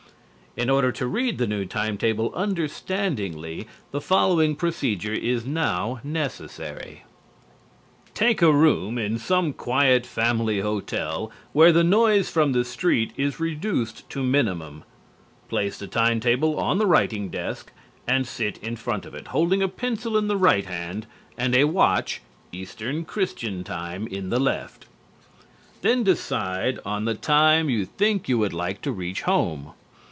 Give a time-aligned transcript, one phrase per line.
[0.57, 7.05] In order to read the new time table understandingly the following procedure is now necessary:
[8.13, 13.39] Take a room in some quiet family hotel where the noise from the street is
[13.39, 14.83] reduced to minimum.
[15.47, 17.71] Place the time table on the writing desk
[18.05, 21.07] and sit in front of it, holding a pencil in the right hand
[21.37, 22.21] and a watch
[22.51, 24.85] (Eastern Christian Time) in the left.
[25.81, 29.71] Then decide on the time you think you would like to reach home.